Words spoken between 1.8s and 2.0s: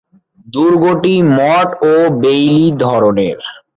ও